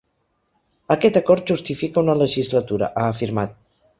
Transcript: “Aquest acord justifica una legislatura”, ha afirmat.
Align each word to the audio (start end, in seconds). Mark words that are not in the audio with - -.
“Aquest 0.95 1.19
acord 1.21 1.51
justifica 1.51 2.03
una 2.05 2.17
legislatura”, 2.21 2.91
ha 3.03 3.07
afirmat. 3.13 3.55